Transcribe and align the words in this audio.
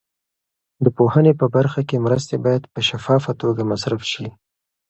د 0.83 0.85
پوهنې 0.97 1.33
په 1.39 1.45
برخه 1.55 1.81
کې 1.87 2.03
مرستې 2.05 2.35
باید 2.45 2.63
په 2.73 2.79
شفافه 2.89 3.31
توګه 3.41 3.61
مصرف 3.71 4.01
شي. 4.11 4.27